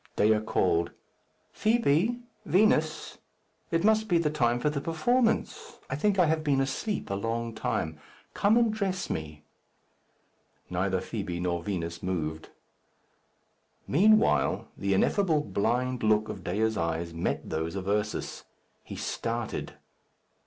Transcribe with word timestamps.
Dea 0.15 0.39
called, 0.39 0.89
"Fibi! 1.51 2.21
Vinos! 2.43 3.19
It 3.69 3.83
must 3.83 4.07
be 4.07 4.17
the 4.17 4.31
time 4.31 4.59
for 4.59 4.71
the 4.71 4.81
performance. 4.81 5.77
I 5.91 5.95
think 5.95 6.17
I 6.17 6.25
have 6.25 6.43
been 6.43 6.59
asleep 6.59 7.11
a 7.11 7.13
long 7.13 7.53
time. 7.53 7.99
Come 8.33 8.57
and 8.57 8.73
dress 8.73 9.11
me." 9.11 9.43
Neither 10.71 11.01
Fibi 11.01 11.39
nor 11.39 11.61
Vinos 11.61 12.01
moved. 12.01 12.49
Meanwhile 13.87 14.69
the 14.75 14.95
ineffable 14.95 15.41
blind 15.43 16.01
look 16.01 16.29
of 16.29 16.43
Dea's 16.43 16.77
eyes 16.77 17.13
met 17.13 17.47
those 17.51 17.75
of 17.75 17.87
Ursus. 17.87 18.43
He 18.83 18.95
started. 18.95 19.73